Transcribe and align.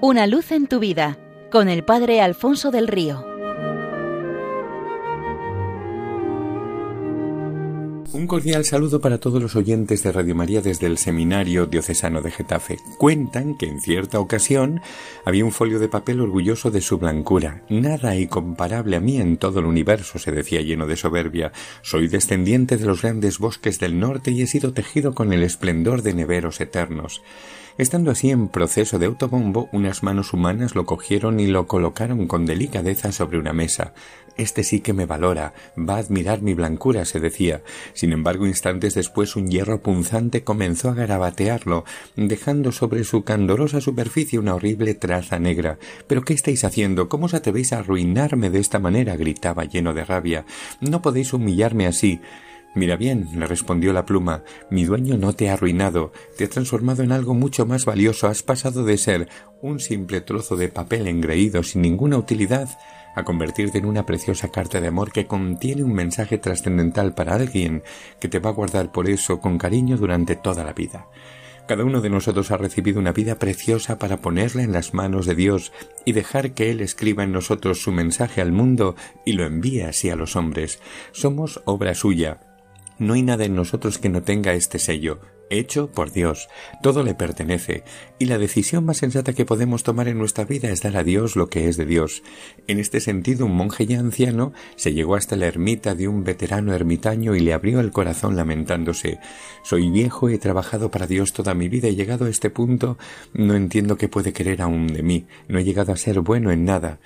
Una 0.00 0.28
luz 0.28 0.52
en 0.52 0.68
tu 0.68 0.78
vida 0.78 1.18
con 1.50 1.68
el 1.68 1.82
Padre 1.82 2.20
Alfonso 2.20 2.70
del 2.70 2.86
Río. 2.86 3.26
Un 8.12 8.28
cordial 8.28 8.64
saludo 8.64 9.00
para 9.00 9.18
todos 9.18 9.42
los 9.42 9.56
oyentes 9.56 10.04
de 10.04 10.12
Radio 10.12 10.36
María 10.36 10.62
desde 10.62 10.86
el 10.86 10.98
Seminario 10.98 11.66
Diocesano 11.66 12.22
de 12.22 12.30
Getafe. 12.30 12.78
Cuentan 12.96 13.58
que 13.58 13.66
en 13.66 13.80
cierta 13.80 14.20
ocasión 14.20 14.80
había 15.24 15.44
un 15.44 15.50
folio 15.50 15.80
de 15.80 15.88
papel 15.88 16.20
orgulloso 16.20 16.70
de 16.70 16.80
su 16.80 16.98
blancura. 16.98 17.64
Nada 17.68 18.14
incomparable 18.14 18.94
a 18.94 19.00
mí 19.00 19.20
en 19.20 19.36
todo 19.36 19.58
el 19.58 19.66
universo, 19.66 20.20
se 20.20 20.30
decía 20.30 20.62
lleno 20.62 20.86
de 20.86 20.96
soberbia. 20.96 21.50
Soy 21.82 22.06
descendiente 22.06 22.76
de 22.76 22.86
los 22.86 23.02
grandes 23.02 23.40
bosques 23.40 23.80
del 23.80 23.98
norte 23.98 24.30
y 24.30 24.42
he 24.42 24.46
sido 24.46 24.72
tejido 24.72 25.12
con 25.12 25.32
el 25.32 25.42
esplendor 25.42 26.02
de 26.02 26.14
neveros 26.14 26.60
eternos. 26.60 27.20
Estando 27.78 28.10
así 28.10 28.32
en 28.32 28.48
proceso 28.48 28.98
de 28.98 29.06
autobombo, 29.06 29.68
unas 29.70 30.02
manos 30.02 30.32
humanas 30.32 30.74
lo 30.74 30.84
cogieron 30.84 31.38
y 31.38 31.46
lo 31.46 31.68
colocaron 31.68 32.26
con 32.26 32.44
delicadeza 32.44 33.12
sobre 33.12 33.38
una 33.38 33.52
mesa. 33.52 33.94
Este 34.36 34.64
sí 34.64 34.80
que 34.80 34.92
me 34.92 35.06
valora, 35.06 35.54
va 35.78 35.94
a 35.94 35.98
admirar 35.98 36.42
mi 36.42 36.54
blancura, 36.54 37.04
se 37.04 37.20
decía. 37.20 37.62
Sin 37.94 38.12
embargo, 38.12 38.48
instantes 38.48 38.94
después 38.94 39.36
un 39.36 39.48
hierro 39.48 39.80
punzante 39.80 40.42
comenzó 40.42 40.88
a 40.90 40.94
garabatearlo, 40.94 41.84
dejando 42.16 42.72
sobre 42.72 43.04
su 43.04 43.22
candorosa 43.22 43.80
superficie 43.80 44.40
una 44.40 44.56
horrible 44.56 44.94
traza 44.94 45.38
negra. 45.38 45.78
¿Pero 46.08 46.22
qué 46.22 46.34
estáis 46.34 46.64
haciendo? 46.64 47.08
¿Cómo 47.08 47.26
os 47.26 47.34
atrevéis 47.34 47.72
a 47.72 47.78
arruinarme 47.78 48.50
de 48.50 48.58
esta 48.58 48.80
manera? 48.80 49.14
gritaba 49.14 49.64
lleno 49.64 49.94
de 49.94 50.04
rabia. 50.04 50.44
No 50.80 51.00
podéis 51.00 51.32
humillarme 51.32 51.86
así. 51.86 52.20
Mira 52.74 52.96
bien, 52.96 53.28
le 53.34 53.46
respondió 53.46 53.92
la 53.92 54.04
pluma, 54.04 54.42
mi 54.70 54.84
dueño 54.84 55.16
no 55.16 55.32
te 55.32 55.48
ha 55.48 55.54
arruinado, 55.54 56.12
te 56.36 56.44
ha 56.44 56.48
transformado 56.48 57.02
en 57.02 57.12
algo 57.12 57.34
mucho 57.34 57.66
más 57.66 57.84
valioso, 57.84 58.28
has 58.28 58.42
pasado 58.42 58.84
de 58.84 58.98
ser 58.98 59.28
un 59.62 59.80
simple 59.80 60.20
trozo 60.20 60.56
de 60.56 60.68
papel 60.68 61.08
engreído 61.08 61.62
sin 61.62 61.82
ninguna 61.82 62.18
utilidad 62.18 62.68
a 63.14 63.24
convertirte 63.24 63.78
en 63.78 63.86
una 63.86 64.06
preciosa 64.06 64.48
carta 64.48 64.80
de 64.80 64.88
amor 64.88 65.12
que 65.12 65.26
contiene 65.26 65.82
un 65.82 65.92
mensaje 65.92 66.38
trascendental 66.38 67.14
para 67.14 67.34
alguien 67.34 67.82
que 68.20 68.28
te 68.28 68.38
va 68.38 68.50
a 68.50 68.54
guardar 68.54 68.92
por 68.92 69.08
eso 69.08 69.40
con 69.40 69.58
cariño 69.58 69.96
durante 69.96 70.36
toda 70.36 70.62
la 70.62 70.72
vida. 70.72 71.08
Cada 71.66 71.84
uno 71.84 72.00
de 72.00 72.08
nosotros 72.08 72.50
ha 72.50 72.56
recibido 72.56 72.98
una 72.98 73.12
vida 73.12 73.38
preciosa 73.38 73.98
para 73.98 74.18
ponerla 74.18 74.62
en 74.62 74.72
las 74.72 74.94
manos 74.94 75.26
de 75.26 75.34
Dios 75.34 75.72
y 76.06 76.12
dejar 76.12 76.52
que 76.52 76.70
Él 76.70 76.80
escriba 76.80 77.24
en 77.24 77.32
nosotros 77.32 77.82
su 77.82 77.92
mensaje 77.92 78.40
al 78.40 78.52
mundo 78.52 78.94
y 79.26 79.32
lo 79.32 79.44
envíe 79.44 79.82
así 79.82 80.08
a 80.08 80.16
los 80.16 80.34
hombres. 80.34 80.80
Somos 81.12 81.60
obra 81.66 81.94
suya, 81.94 82.40
no 82.98 83.14
hay 83.14 83.22
nada 83.22 83.44
en 83.44 83.54
nosotros 83.54 83.98
que 83.98 84.08
no 84.08 84.22
tenga 84.22 84.54
este 84.54 84.78
sello, 84.78 85.20
hecho 85.50 85.88
por 85.88 86.12
Dios. 86.12 86.48
Todo 86.82 87.02
le 87.02 87.14
pertenece, 87.14 87.84
y 88.18 88.26
la 88.26 88.38
decisión 88.38 88.84
más 88.84 88.98
sensata 88.98 89.32
que 89.32 89.44
podemos 89.44 89.82
tomar 89.82 90.08
en 90.08 90.18
nuestra 90.18 90.44
vida 90.44 90.70
es 90.70 90.82
dar 90.82 90.96
a 90.96 91.04
Dios 91.04 91.36
lo 91.36 91.48
que 91.48 91.68
es 91.68 91.76
de 91.76 91.86
Dios. 91.86 92.22
En 92.66 92.78
este 92.78 93.00
sentido, 93.00 93.46
un 93.46 93.56
monje 93.56 93.86
ya 93.86 93.98
anciano 93.98 94.52
se 94.76 94.92
llegó 94.92 95.14
hasta 95.14 95.36
la 95.36 95.46
ermita 95.46 95.94
de 95.94 96.08
un 96.08 96.24
veterano 96.24 96.74
ermitaño 96.74 97.34
y 97.34 97.40
le 97.40 97.52
abrió 97.52 97.80
el 97.80 97.92
corazón 97.92 98.36
lamentándose. 98.36 99.18
Soy 99.62 99.90
viejo, 99.90 100.28
he 100.28 100.38
trabajado 100.38 100.90
para 100.90 101.06
Dios 101.06 101.32
toda 101.32 101.54
mi 101.54 101.68
vida 101.68 101.88
y 101.88 101.96
llegado 101.96 102.26
a 102.26 102.30
este 102.30 102.50
punto 102.50 102.98
no 103.32 103.54
entiendo 103.54 103.96
qué 103.96 104.08
puede 104.08 104.32
querer 104.32 104.62
aún 104.62 104.88
de 104.88 105.02
mí. 105.02 105.26
No 105.48 105.58
he 105.58 105.64
llegado 105.64 105.92
a 105.92 105.96
ser 105.96 106.20
bueno 106.20 106.50
en 106.50 106.64
nada. 106.64 106.98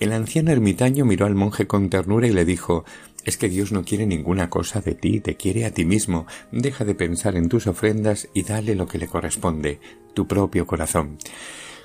El 0.00 0.12
anciano 0.12 0.50
ermitaño 0.50 1.04
miró 1.04 1.26
al 1.26 1.34
monje 1.34 1.66
con 1.66 1.90
ternura 1.90 2.26
y 2.26 2.32
le 2.32 2.46
dijo 2.46 2.86
es 3.24 3.36
que 3.36 3.48
Dios 3.48 3.72
no 3.72 3.84
quiere 3.84 4.06
ninguna 4.06 4.50
cosa 4.50 4.80
de 4.80 4.94
ti, 4.94 5.20
te 5.20 5.36
quiere 5.36 5.64
a 5.64 5.72
ti 5.72 5.84
mismo. 5.84 6.26
Deja 6.52 6.84
de 6.84 6.94
pensar 6.94 7.36
en 7.36 7.48
tus 7.48 7.66
ofrendas 7.66 8.28
y 8.34 8.42
dale 8.42 8.74
lo 8.74 8.86
que 8.86 8.98
le 8.98 9.06
corresponde, 9.06 9.80
tu 10.14 10.26
propio 10.26 10.66
corazón. 10.66 11.18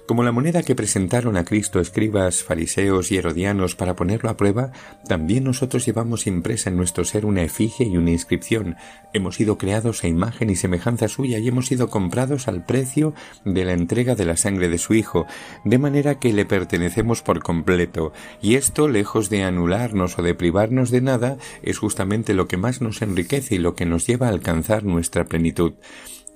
Como 0.05 0.21
la 0.21 0.31
moneda 0.31 0.61
que 0.61 0.75
presentaron 0.75 1.35
a 1.35 1.45
Cristo 1.45 1.79
escribas, 1.79 2.43
fariseos 2.43 3.11
y 3.11 3.17
herodianos 3.17 3.75
para 3.75 3.95
ponerlo 3.95 4.29
a 4.29 4.37
prueba, 4.37 4.71
también 5.07 5.43
nosotros 5.43 5.83
llevamos 5.83 6.27
impresa 6.27 6.69
en 6.69 6.77
nuestro 6.77 7.05
ser 7.05 7.25
una 7.25 7.41
efigie 7.41 7.87
y 7.87 7.97
una 7.97 8.11
inscripción. 8.11 8.75
Hemos 9.13 9.37
sido 9.37 9.57
creados 9.57 10.03
a 10.03 10.07
imagen 10.07 10.51
y 10.51 10.55
semejanza 10.55 11.07
suya 11.07 11.39
y 11.39 11.47
hemos 11.47 11.65
sido 11.65 11.89
comprados 11.89 12.47
al 12.47 12.63
precio 12.63 13.15
de 13.45 13.65
la 13.65 13.73
entrega 13.73 14.13
de 14.13 14.25
la 14.25 14.37
sangre 14.37 14.69
de 14.69 14.77
su 14.77 14.93
Hijo, 14.93 15.25
de 15.63 15.79
manera 15.79 16.19
que 16.19 16.33
le 16.33 16.45
pertenecemos 16.45 17.23
por 17.23 17.41
completo. 17.41 18.13
Y 18.43 18.55
esto, 18.55 18.87
lejos 18.87 19.31
de 19.31 19.41
anularnos 19.41 20.19
o 20.19 20.21
de 20.21 20.35
privarnos 20.35 20.91
de 20.91 21.01
nada, 21.01 21.37
es 21.63 21.79
justamente 21.79 22.35
lo 22.35 22.47
que 22.47 22.57
más 22.57 22.79
nos 22.79 23.01
enriquece 23.01 23.55
y 23.55 23.57
lo 23.57 23.73
que 23.73 23.87
nos 23.87 24.05
lleva 24.05 24.27
a 24.27 24.29
alcanzar 24.29 24.83
nuestra 24.83 25.25
plenitud. 25.25 25.73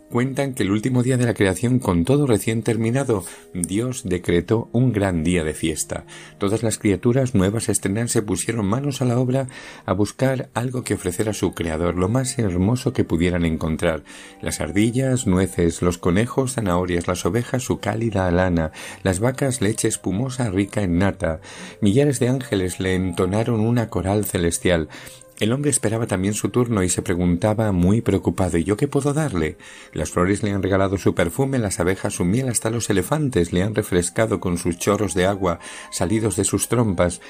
Cuentan 0.09 0.55
que 0.55 0.63
el 0.63 0.71
último 0.71 1.03
día 1.03 1.17
de 1.17 1.25
la 1.27 1.35
creación, 1.35 1.77
con 1.77 2.03
todo 2.03 2.25
recién 2.25 2.63
terminado, 2.63 3.23
Dios 3.53 4.01
decretó 4.05 4.67
un 4.71 4.91
gran 4.91 5.23
día 5.23 5.43
de 5.43 5.53
fiesta. 5.53 6.03
Todas 6.39 6.63
las 6.63 6.79
criaturas 6.79 7.35
nuevas 7.35 7.69
estrenadas 7.69 8.09
se 8.09 8.23
pusieron 8.23 8.65
manos 8.65 9.03
a 9.03 9.05
la 9.05 9.19
obra 9.19 9.49
a 9.85 9.93
buscar 9.93 10.49
algo 10.55 10.83
que 10.83 10.95
ofrecer 10.95 11.29
a 11.29 11.33
su 11.33 11.53
Creador, 11.53 11.93
lo 11.93 12.09
más 12.09 12.39
hermoso 12.39 12.91
que 12.91 13.03
pudieran 13.03 13.45
encontrar. 13.45 14.03
Las 14.41 14.61
ardillas, 14.61 15.27
nueces, 15.27 15.83
los 15.83 15.99
conejos, 15.99 16.53
zanahorias, 16.53 17.07
las 17.07 17.23
ovejas, 17.27 17.61
su 17.61 17.77
cálida 17.77 18.31
lana, 18.31 18.71
las 19.03 19.19
vacas, 19.19 19.61
leche 19.61 19.87
espumosa 19.87 20.49
rica 20.49 20.81
en 20.81 20.97
nata. 20.97 21.39
Millares 21.81 22.19
de 22.19 22.29
ángeles 22.29 22.79
le 22.79 22.95
entonaron 22.95 23.59
una 23.59 23.89
coral 23.89 24.25
celestial. 24.25 24.89
El 25.39 25.53
hombre 25.53 25.71
esperaba 25.71 26.05
también 26.05 26.33
su 26.33 26.49
turno 26.49 26.83
y 26.83 26.89
se 26.89 27.01
preguntaba 27.01 27.71
muy 27.71 28.01
preocupado 28.01 28.57
¿y 28.57 28.65
yo 28.65 28.75
qué 28.75 28.89
puedo 28.89 29.13
darle? 29.13 29.57
Las 29.93 30.09
flores 30.09 30.43
le 30.43 30.51
han 30.51 30.61
regalado 30.61 30.97
su 30.97 31.15
perfume, 31.15 31.59
las 31.59 31.79
abejas 31.79 32.15
su 32.15 32.25
miel, 32.25 32.49
hasta 32.49 32.69
los 32.69 32.89
elefantes 32.89 33.53
le 33.53 33.63
han 33.63 33.73
refrescado 33.73 34.41
con 34.41 34.57
sus 34.57 34.77
chorros 34.77 35.13
de 35.13 35.25
agua 35.25 35.59
salidos 35.91 36.35
de 36.35 36.43
sus 36.43 36.67
trompas. 36.67 37.21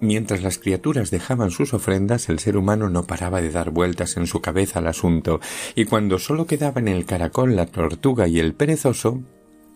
Mientras 0.00 0.42
las 0.42 0.56
criaturas 0.56 1.10
dejaban 1.10 1.50
sus 1.50 1.74
ofrendas, 1.74 2.30
el 2.30 2.38
ser 2.38 2.56
humano 2.56 2.88
no 2.88 3.06
paraba 3.06 3.42
de 3.42 3.50
dar 3.50 3.70
vueltas 3.70 4.16
en 4.16 4.26
su 4.26 4.40
cabeza 4.40 4.78
al 4.78 4.86
asunto, 4.86 5.40
y 5.74 5.84
cuando 5.84 6.18
sólo 6.18 6.46
quedaban 6.46 6.88
el 6.88 7.04
caracol, 7.04 7.56
la 7.56 7.66
tortuga 7.66 8.26
y 8.26 8.38
el 8.38 8.54
perezoso, 8.54 9.20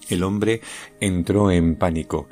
el 0.09 0.23
hombre 0.23 0.63
entró 1.01 1.51
en 1.51 1.77
pánico. 1.77 2.29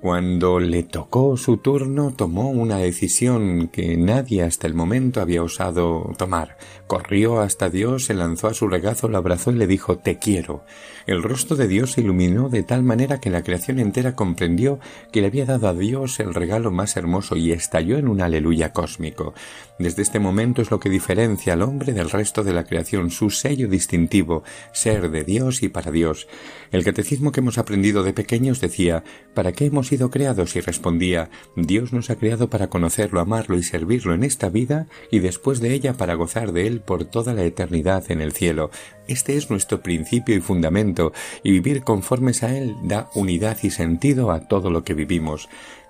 Cuando 0.00 0.60
le 0.60 0.82
tocó 0.82 1.38
su 1.38 1.56
turno, 1.56 2.12
tomó 2.14 2.50
una 2.50 2.76
decisión 2.76 3.68
que 3.68 3.96
nadie 3.96 4.42
hasta 4.42 4.66
el 4.66 4.74
momento 4.74 5.22
había 5.22 5.42
osado 5.42 6.12
tomar. 6.18 6.58
Corrió 6.86 7.40
hasta 7.40 7.70
Dios, 7.70 8.04
se 8.04 8.14
lanzó 8.14 8.48
a 8.48 8.54
su 8.54 8.68
regazo, 8.68 9.08
lo 9.08 9.16
abrazó 9.16 9.50
y 9.50 9.54
le 9.54 9.66
dijo 9.66 9.96
Te 9.98 10.18
quiero. 10.18 10.64
El 11.06 11.22
rostro 11.22 11.56
de 11.56 11.66
Dios 11.66 11.92
se 11.92 12.02
iluminó 12.02 12.50
de 12.50 12.62
tal 12.62 12.82
manera 12.82 13.20
que 13.20 13.30
la 13.30 13.42
creación 13.42 13.78
entera 13.78 14.14
comprendió 14.14 14.78
que 15.12 15.22
le 15.22 15.28
había 15.28 15.46
dado 15.46 15.66
a 15.66 15.74
Dios 15.74 16.20
el 16.20 16.34
regalo 16.34 16.70
más 16.70 16.96
hermoso 16.96 17.34
y 17.34 17.52
estalló 17.52 17.96
en 17.96 18.08
un 18.08 18.20
aleluya 18.20 18.72
cósmico. 18.72 19.32
Desde 19.78 20.02
este 20.02 20.20
momento 20.20 20.60
es 20.60 20.70
lo 20.70 20.78
que 20.78 20.90
diferencia 20.90 21.54
al 21.54 21.62
hombre 21.62 21.94
del 21.94 22.10
resto 22.10 22.44
de 22.44 22.52
la 22.52 22.64
creación, 22.64 23.10
su 23.10 23.30
sello 23.30 23.66
distintivo, 23.66 24.44
ser 24.72 25.10
de 25.10 25.24
Dios 25.24 25.62
y 25.62 25.68
para 25.68 25.90
Dios. 25.90 26.28
El 26.70 26.84
catecismo 26.84 27.32
que 27.32 27.40
hemos 27.40 27.58
aprendido 27.58 28.02
de 28.02 28.12
pequeños 28.12 28.60
decía 28.60 29.02
¿Para 29.34 29.52
qué 29.52 29.64
sido 29.86 30.10
creados? 30.10 30.56
y 30.56 30.60
respondía 30.60 31.30
Dios 31.56 31.92
nos 31.92 32.10
ha 32.10 32.16
creado 32.16 32.50
para 32.50 32.68
conocerlo, 32.68 33.20
amarlo 33.20 33.56
y 33.56 33.62
servirlo 33.62 34.14
en 34.14 34.24
esta 34.24 34.48
vida 34.48 34.86
y 35.10 35.20
después 35.20 35.60
de 35.60 35.72
ella 35.72 35.94
para 35.94 36.14
gozar 36.14 36.52
de 36.52 36.66
él 36.66 36.80
por 36.80 37.04
toda 37.04 37.32
la 37.34 37.44
eternidad 37.44 38.10
en 38.10 38.20
el 38.20 38.32
cielo. 38.32 38.70
Este 39.08 39.36
es 39.36 39.50
nuestro 39.50 39.82
principio 39.82 40.36
y 40.36 40.40
fundamento, 40.40 41.12
y 41.42 41.52
vivir 41.52 41.82
conformes 41.82 42.42
a 42.42 42.56
él 42.56 42.76
da 42.82 43.08
unidad 43.14 43.58
y 43.62 43.70
sentido 43.70 44.30
a 44.32 44.48
todo 44.48 44.70
lo 44.70 44.84
que 44.84 44.94
vivimos 44.94 45.48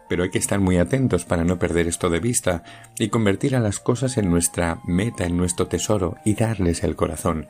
pero 0.08 0.22
hay 0.22 0.30
que 0.30 0.38
estar 0.38 0.60
muy 0.60 0.76
atentos 0.76 1.24
para 1.24 1.44
no 1.44 1.58
perder 1.58 1.88
esto 1.88 2.10
de 2.10 2.20
vista 2.20 2.62
y 2.98 3.08
convertir 3.08 3.56
a 3.56 3.60
las 3.60 3.80
cosas 3.80 4.18
en 4.18 4.30
nuestra 4.30 4.80
meta, 4.84 5.24
en 5.24 5.36
nuestro 5.36 5.66
tesoro 5.66 6.16
y 6.24 6.34
darles 6.34 6.84
el 6.84 6.94
corazón. 6.94 7.48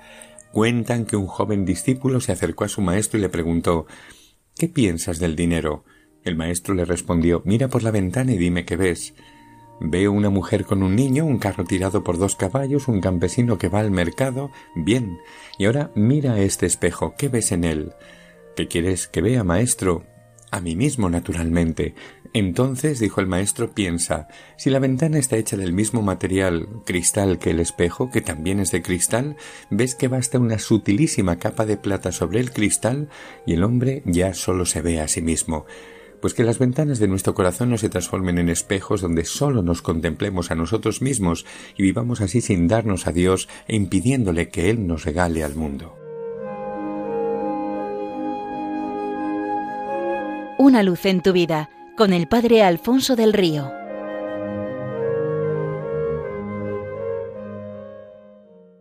Cuentan 0.53 1.05
que 1.05 1.17
un 1.17 1.27
joven 1.27 1.65
discípulo 1.65 2.21
se 2.21 2.33
acercó 2.33 2.65
a 2.65 2.69
su 2.69 2.81
maestro 2.81 3.19
y 3.19 3.23
le 3.23 3.29
preguntó 3.29 3.87
¿Qué 4.57 4.69
piensas 4.69 5.19
del 5.19 5.37
dinero? 5.37 5.85
El 6.27 6.35
maestro 6.35 6.75
le 6.75 6.85
respondió 6.85 7.41
Mira 7.45 7.69
por 7.69 7.85
la 7.85 7.93
ventana 7.93 8.33
y 8.33 8.37
dime 8.37 8.65
qué 8.65 8.77
ves. 8.77 9.15
Veo 9.79 10.11
una 10.11 10.29
mujer 10.29 10.65
con 10.65 10.83
un 10.83 10.97
niño, 10.97 11.25
un 11.25 11.39
carro 11.39 11.65
tirado 11.65 12.03
por 12.03 12.19
dos 12.19 12.35
caballos, 12.35 12.89
un 12.89 13.01
campesino 13.01 13.59
que 13.59 13.69
va 13.69 13.79
al 13.79 13.93
mercado. 13.93 14.51
Bien. 14.75 15.21
Y 15.57 15.67
ahora 15.67 15.93
mira 15.95 16.41
este 16.41 16.67
espejo. 16.67 17.15
¿Qué 17.17 17.29
ves 17.29 17.53
en 17.53 17.63
él? 17.63 17.93
¿Qué 18.57 18.67
quieres 18.67 19.07
que 19.07 19.23
vea, 19.23 19.45
maestro? 19.45 20.05
A 20.51 20.61
mí 20.61 20.75
mismo, 20.75 21.09
naturalmente. 21.09 21.95
Entonces, 22.33 22.99
dijo 22.99 23.21
el 23.21 23.29
maestro, 23.29 23.73
piensa, 23.73 24.27
si 24.57 24.69
la 24.69 24.81
ventana 24.81 25.19
está 25.19 25.37
hecha 25.37 25.57
del 25.57 25.73
mismo 25.73 26.03
material 26.03 26.67
cristal 26.85 27.39
que 27.39 27.51
el 27.51 27.61
espejo, 27.61 28.11
que 28.11 28.21
también 28.21 28.59
es 28.59 28.73
de 28.73 28.83
cristal, 28.83 29.37
ves 29.71 29.95
que 29.95 30.09
basta 30.09 30.41
una 30.41 30.59
sutilísima 30.59 31.39
capa 31.39 31.67
de 31.67 31.77
plata 31.77 32.11
sobre 32.11 32.41
el 32.41 32.53
cristal 32.53 33.11
y 33.47 33.53
el 33.53 33.63
hombre 33.63 34.03
ya 34.07 34.35
solo 34.35 34.67
se 34.67 34.83
ve 34.83 35.01
a 35.01 35.07
sí 35.07 35.23
mismo. 35.23 35.67
Pues 36.21 36.35
que 36.35 36.45
las 36.45 36.59
ventanas 36.59 36.99
de 36.99 37.09
nuestro 37.09 37.35
corazón 37.35 37.71
no 37.71 37.79
se 37.79 37.89
transformen 37.89 38.39
en 38.39 38.49
espejos 38.49 39.01
donde 39.01 39.25
solo 39.25 39.63
nos 39.63 39.83
contemplemos 39.83 40.51
a 40.51 40.55
nosotros 40.55 41.03
mismos 41.03 41.47
y 41.77 41.83
vivamos 41.83 42.21
así 42.21 42.41
sin 42.41 42.69
darnos 42.69 43.07
a 43.07 43.13
Dios 43.13 43.49
e 43.69 43.77
impidiéndole 43.77 44.49
que 44.49 44.71
Él 44.71 44.87
nos 44.87 45.05
regale 45.05 45.45
al 45.45 45.55
mundo. 45.55 45.95
Una 50.59 50.83
luz 50.83 51.05
en 51.05 51.21
tu 51.21 51.33
vida 51.33 51.71
con 51.97 52.13
el 52.13 52.29
Padre 52.29 52.63
Alfonso 52.63 53.15
del 53.15 53.33
Río. 53.33 53.86